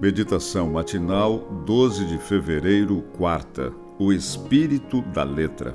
Meditação 0.00 0.72
matinal, 0.72 1.38
12 1.64 2.06
de 2.06 2.18
fevereiro, 2.18 3.02
quarta. 3.16 3.72
O 3.96 4.12
espírito 4.12 5.00
da 5.00 5.22
letra. 5.22 5.74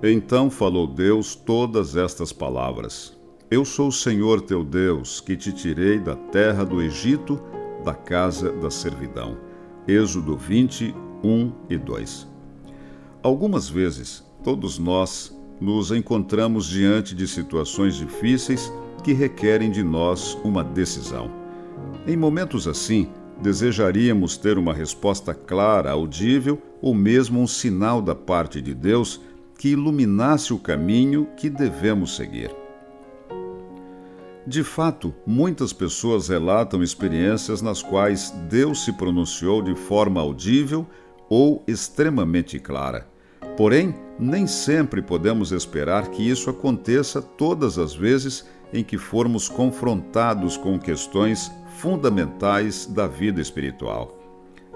Então 0.00 0.48
falou 0.48 0.86
Deus 0.86 1.34
todas 1.34 1.96
estas 1.96 2.32
palavras: 2.32 3.18
Eu 3.50 3.64
sou 3.64 3.88
o 3.88 3.92
Senhor 3.92 4.40
teu 4.40 4.64
Deus, 4.64 5.20
que 5.20 5.36
te 5.36 5.52
tirei 5.52 5.98
da 5.98 6.14
terra 6.14 6.64
do 6.64 6.80
Egito, 6.80 7.40
da 7.84 7.92
casa 7.92 8.52
da 8.52 8.70
servidão. 8.70 9.36
Êxodo 9.88 10.36
20, 10.36 10.94
1 11.24 11.52
e 11.68 11.76
2. 11.76 12.28
Algumas 13.24 13.68
vezes, 13.68 14.24
todos 14.44 14.78
nós 14.78 15.36
nos 15.60 15.90
encontramos 15.90 16.66
diante 16.66 17.12
de 17.12 17.26
situações 17.26 17.96
difíceis 17.96 18.72
que 19.02 19.12
requerem 19.12 19.70
de 19.70 19.82
nós 19.82 20.38
uma 20.44 20.62
decisão. 20.62 21.28
Em 22.06 22.16
momentos 22.16 22.66
assim, 22.66 23.08
desejaríamos 23.42 24.36
ter 24.36 24.56
uma 24.56 24.72
resposta 24.72 25.34
clara, 25.34 25.90
audível 25.90 26.62
ou 26.80 26.94
mesmo 26.94 27.40
um 27.40 27.46
sinal 27.46 28.00
da 28.00 28.14
parte 28.14 28.60
de 28.62 28.72
Deus 28.72 29.20
que 29.58 29.70
iluminasse 29.70 30.52
o 30.52 30.58
caminho 30.58 31.28
que 31.36 31.50
devemos 31.50 32.16
seguir. 32.16 32.50
De 34.46 34.64
fato, 34.64 35.14
muitas 35.26 35.72
pessoas 35.72 36.28
relatam 36.28 36.82
experiências 36.82 37.62
nas 37.62 37.82
quais 37.82 38.30
Deus 38.48 38.84
se 38.84 38.92
pronunciou 38.92 39.62
de 39.62 39.74
forma 39.74 40.20
audível 40.20 40.86
ou 41.28 41.62
extremamente 41.66 42.58
clara. 42.58 43.06
Porém, 43.56 43.94
nem 44.18 44.46
sempre 44.46 45.00
podemos 45.00 45.52
esperar 45.52 46.08
que 46.08 46.28
isso 46.28 46.50
aconteça 46.50 47.22
todas 47.22 47.78
as 47.78 47.94
vezes 47.94 48.44
em 48.72 48.82
que 48.82 48.98
formos 48.98 49.48
confrontados 49.48 50.56
com 50.56 50.78
questões 50.78 51.52
fundamentais 51.82 52.86
da 52.86 53.08
vida 53.08 53.40
espiritual. 53.40 54.16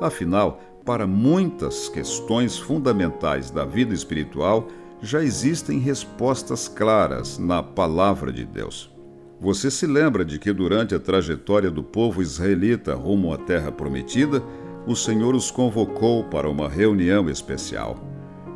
Afinal, 0.00 0.60
para 0.84 1.06
muitas 1.06 1.88
questões 1.88 2.58
fundamentais 2.58 3.48
da 3.48 3.64
vida 3.64 3.94
espiritual, 3.94 4.66
já 5.00 5.22
existem 5.22 5.78
respostas 5.78 6.66
claras 6.66 7.38
na 7.38 7.62
Palavra 7.62 8.32
de 8.32 8.44
Deus. 8.44 8.92
Você 9.40 9.70
se 9.70 9.86
lembra 9.86 10.24
de 10.24 10.36
que 10.36 10.52
durante 10.52 10.96
a 10.96 10.98
trajetória 10.98 11.70
do 11.70 11.80
povo 11.80 12.20
israelita 12.20 12.96
rumo 12.96 13.32
à 13.32 13.38
Terra 13.38 13.70
Prometida, 13.70 14.42
o 14.84 14.96
Senhor 14.96 15.36
os 15.36 15.48
convocou 15.48 16.24
para 16.24 16.50
uma 16.50 16.68
reunião 16.68 17.30
especial. 17.30 18.00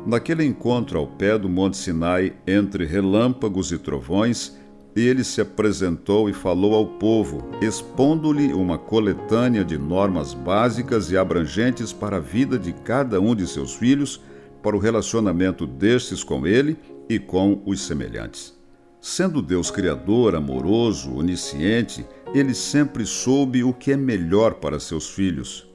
Naquele 0.05 0.43
encontro 0.43 0.99
ao 0.99 1.07
pé 1.07 1.37
do 1.37 1.47
Monte 1.47 1.77
Sinai, 1.77 2.33
entre 2.45 2.83
relâmpagos 2.83 3.71
e 3.71 3.77
trovões, 3.77 4.59
ele 4.95 5.23
se 5.23 5.39
apresentou 5.39 6.29
e 6.29 6.33
falou 6.33 6.75
ao 6.75 6.85
povo, 6.85 7.49
expondo-lhe 7.61 8.53
uma 8.53 8.77
coletânea 8.77 9.63
de 9.63 9.77
normas 9.77 10.33
básicas 10.33 11.09
e 11.11 11.17
abrangentes 11.17 11.93
para 11.93 12.17
a 12.17 12.19
vida 12.19 12.59
de 12.59 12.73
cada 12.73 13.19
um 13.19 13.33
de 13.33 13.47
seus 13.47 13.73
filhos, 13.73 14.21
para 14.61 14.75
o 14.75 14.79
relacionamento 14.79 15.65
destes 15.65 16.23
com 16.23 16.45
ele 16.45 16.77
e 17.09 17.17
com 17.17 17.61
os 17.65 17.81
semelhantes. 17.81 18.59
Sendo 18.99 19.41
Deus 19.41 19.71
Criador, 19.71 20.35
amoroso, 20.35 21.15
onisciente, 21.15 22.05
ele 22.33 22.53
sempre 22.53 23.05
soube 23.05 23.63
o 23.63 23.73
que 23.73 23.93
é 23.93 23.97
melhor 23.97 24.55
para 24.55 24.79
seus 24.79 25.09
filhos. 25.09 25.67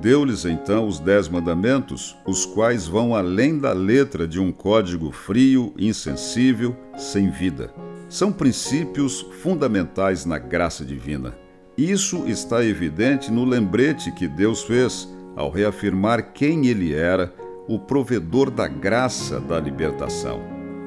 Deu-lhes 0.00 0.44
então 0.44 0.86
os 0.86 1.00
Dez 1.00 1.28
Mandamentos, 1.28 2.16
os 2.24 2.46
quais 2.46 2.86
vão 2.86 3.14
além 3.14 3.58
da 3.58 3.72
letra 3.72 4.28
de 4.28 4.38
um 4.38 4.52
código 4.52 5.10
frio, 5.10 5.74
insensível, 5.76 6.76
sem 6.96 7.28
vida 7.28 7.74
são 8.10 8.32
princípios 8.32 9.24
fundamentais 9.40 10.26
na 10.26 10.36
graça 10.36 10.84
divina. 10.84 11.32
Isso 11.78 12.24
está 12.26 12.62
evidente 12.64 13.30
no 13.30 13.44
lembrete 13.44 14.10
que 14.10 14.26
Deus 14.26 14.64
fez 14.64 15.08
ao 15.36 15.48
reafirmar 15.48 16.32
quem 16.32 16.66
Ele 16.66 16.92
era, 16.92 17.32
o 17.68 17.78
provedor 17.78 18.50
da 18.50 18.66
graça 18.66 19.38
da 19.38 19.60
libertação. 19.60 20.42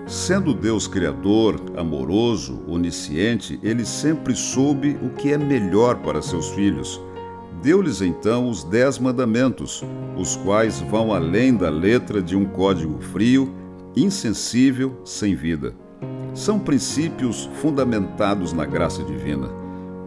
Sendo 0.06 0.54
Deus 0.54 0.86
Criador, 0.86 1.56
amoroso, 1.78 2.62
onisciente, 2.68 3.58
ele 3.64 3.86
sempre 3.86 4.36
soube 4.36 5.00
o 5.02 5.10
que 5.12 5.32
é 5.32 5.38
melhor 5.38 6.00
para 6.00 6.22
seus 6.22 6.50
filhos. 6.50 7.02
Deu-lhes 7.62 8.02
então 8.02 8.50
os 8.50 8.66
Dez 8.66 9.00
Mandamentos, 9.00 9.82
os 10.18 10.36
quais 10.36 10.82
vão 10.82 11.14
além 11.14 11.56
da 11.56 11.70
letra 11.70 12.22
de 12.22 12.36
um 12.36 12.44
código 12.44 13.00
frio, 13.00 13.56
insensível, 13.96 15.00
sem 15.06 15.36
vida 15.36 15.74
são 16.34 16.60
princípios 16.60 17.50
fundamentados 17.62 18.54
na 18.54 18.66
graça 18.66 19.04
divina. 19.04 19.50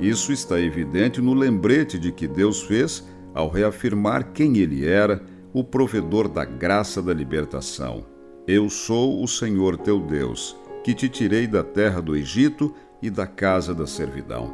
Isso 0.00 0.32
está 0.32 0.60
evidente 0.60 1.20
no 1.20 1.32
lembrete 1.32 1.98
de 1.98 2.10
que 2.10 2.26
Deus 2.26 2.62
fez 2.62 3.06
ao 3.32 3.48
reafirmar 3.48 4.32
quem 4.32 4.56
Ele 4.58 4.86
era, 4.86 5.22
o 5.52 5.62
provedor 5.62 6.28
da 6.28 6.44
graça 6.44 7.00
da 7.00 7.14
libertação. 7.14 8.04
Eu 8.46 8.68
sou 8.68 9.22
o 9.22 9.28
Senhor 9.28 9.78
teu 9.78 10.00
Deus, 10.00 10.56
que 10.84 10.94
te 10.94 11.08
tirei 11.08 11.46
da 11.46 11.62
terra 11.62 12.00
do 12.00 12.16
Egito 12.16 12.74
e 13.00 13.08
da 13.08 13.26
casa 13.26 13.74
da 13.74 13.86
servidão. 13.86 14.52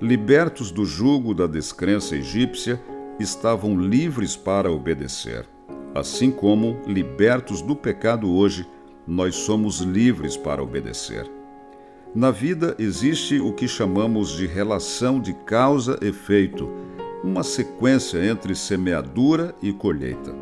Libertos 0.00 0.70
do 0.70 0.84
jugo 0.84 1.34
da 1.34 1.46
descrença 1.46 2.16
egípcia, 2.16 2.80
estavam 3.18 3.78
livres 3.78 4.34
para 4.34 4.70
obedecer. 4.70 5.46
Assim 5.94 6.30
como, 6.30 6.80
libertos 6.86 7.60
do 7.60 7.76
pecado 7.76 8.30
hoje, 8.32 8.66
nós 9.06 9.34
somos 9.34 9.80
livres 9.80 10.36
para 10.36 10.62
obedecer. 10.62 11.30
Na 12.14 12.30
vida 12.30 12.74
existe 12.78 13.38
o 13.38 13.52
que 13.52 13.68
chamamos 13.68 14.30
de 14.36 14.46
relação 14.46 15.20
de 15.20 15.32
causa-efeito, 15.32 16.68
uma 17.22 17.42
sequência 17.42 18.24
entre 18.24 18.54
semeadura 18.54 19.54
e 19.62 19.72
colheita. 19.72 20.34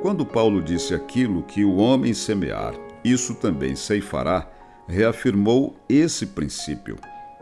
Quando 0.00 0.24
Paulo 0.24 0.62
disse 0.62 0.94
aquilo 0.94 1.42
que 1.42 1.64
o 1.64 1.76
homem 1.76 2.14
semear, 2.14 2.74
isso 3.04 3.34
também 3.34 3.76
ceifará, 3.76 4.50
reafirmou 4.88 5.76
esse 5.88 6.26
princípio. 6.26 6.96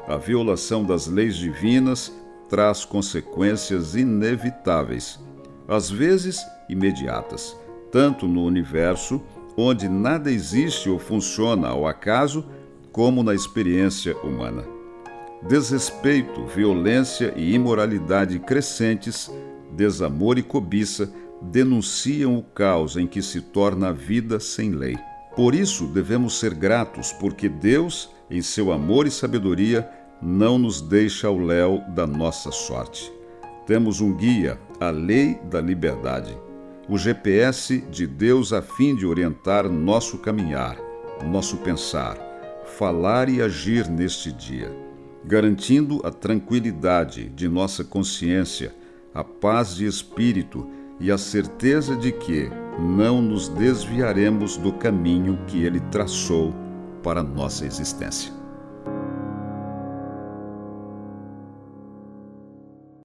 A 0.08 0.16
violação 0.16 0.84
das 0.84 1.06
leis 1.06 1.36
divinas 1.36 2.12
traz 2.48 2.84
consequências 2.84 3.94
inevitáveis, 3.94 5.18
às 5.68 5.90
vezes 5.90 6.38
imediatas, 6.68 7.56
tanto 7.90 8.26
no 8.26 8.44
universo 8.44 9.22
onde 9.56 9.88
nada 9.88 10.30
existe 10.30 10.88
ou 10.88 10.98
funciona 10.98 11.68
ao 11.68 11.86
acaso, 11.86 12.44
como 12.90 13.22
na 13.22 13.34
experiência 13.34 14.16
humana. 14.18 14.64
Desrespeito, 15.48 16.46
violência 16.46 17.32
e 17.36 17.54
imoralidade 17.54 18.38
crescentes, 18.38 19.30
desamor 19.72 20.38
e 20.38 20.42
cobiça 20.42 21.12
denunciam 21.42 22.38
o 22.38 22.42
caos 22.42 22.96
em 22.96 23.06
que 23.06 23.20
se 23.20 23.40
torna 23.40 23.88
a 23.88 23.92
vida 23.92 24.40
sem 24.40 24.70
lei. 24.70 24.96
Por 25.36 25.54
isso 25.54 25.86
devemos 25.88 26.38
ser 26.38 26.54
gratos, 26.54 27.12
porque 27.12 27.48
Deus, 27.48 28.08
em 28.30 28.40
seu 28.40 28.72
amor 28.72 29.06
e 29.06 29.10
sabedoria, 29.10 29.88
não 30.22 30.58
nos 30.58 30.80
deixa 30.80 31.26
ao 31.26 31.38
léu 31.38 31.82
da 31.88 32.06
nossa 32.06 32.50
sorte. 32.50 33.12
Temos 33.66 34.00
um 34.00 34.14
guia, 34.14 34.58
a 34.80 34.90
lei 34.90 35.38
da 35.50 35.60
liberdade 35.60 36.43
o 36.88 36.98
GPS 36.98 37.78
de 37.90 38.06
Deus 38.06 38.52
a 38.52 38.60
fim 38.60 38.94
de 38.94 39.06
orientar 39.06 39.68
nosso 39.68 40.18
caminhar, 40.18 40.76
nosso 41.24 41.56
pensar, 41.58 42.18
falar 42.76 43.28
e 43.28 43.40
agir 43.40 43.88
neste 43.88 44.30
dia, 44.30 44.70
garantindo 45.24 46.00
a 46.04 46.10
tranquilidade 46.10 47.28
de 47.30 47.48
nossa 47.48 47.82
consciência, 47.82 48.74
a 49.14 49.24
paz 49.24 49.74
de 49.74 49.86
espírito 49.86 50.68
e 51.00 51.10
a 51.10 51.16
certeza 51.16 51.96
de 51.96 52.12
que 52.12 52.50
não 52.78 53.22
nos 53.22 53.48
desviaremos 53.48 54.56
do 54.56 54.72
caminho 54.72 55.38
que 55.46 55.64
Ele 55.64 55.80
traçou 55.90 56.54
para 57.02 57.22
nossa 57.22 57.64
existência. 57.64 58.43